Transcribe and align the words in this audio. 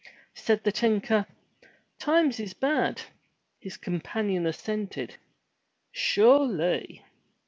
Said 0.33 0.63
the 0.63 0.71
tinker, 0.71 1.27
"Times 1.99 2.39
is 2.39 2.55
bad!" 2.55 3.03
His 3.59 3.77
companion 3.77 4.47
assented, 4.47 5.17
"Sure 5.91 6.43
ly!" 6.47 7.03